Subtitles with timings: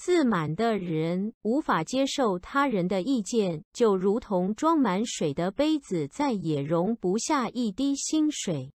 [0.00, 8.72] 自满的人无法接受他人的意见，就如同装满水的杯子，再也容不下一滴新水。